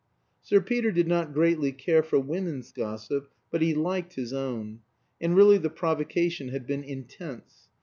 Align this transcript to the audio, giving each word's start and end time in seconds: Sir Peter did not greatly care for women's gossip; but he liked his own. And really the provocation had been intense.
Sir 0.41 0.61
Peter 0.61 0.91
did 0.91 1.07
not 1.07 1.31
greatly 1.31 1.71
care 1.71 2.01
for 2.01 2.17
women's 2.17 2.71
gossip; 2.71 3.29
but 3.51 3.61
he 3.61 3.75
liked 3.75 4.15
his 4.15 4.33
own. 4.33 4.79
And 5.21 5.35
really 5.37 5.59
the 5.59 5.69
provocation 5.69 6.47
had 6.47 6.65
been 6.65 6.83
intense. 6.83 7.69